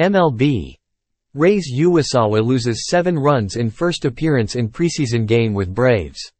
MLB. 0.00 0.76
Rays 1.34 1.70
Uwasawa 1.76 2.42
loses 2.42 2.86
7 2.88 3.18
runs 3.18 3.56
in 3.56 3.68
first 3.68 4.06
appearance 4.06 4.56
in 4.56 4.70
preseason 4.70 5.26
game 5.26 5.52
with 5.52 5.74
Braves. 5.74 6.32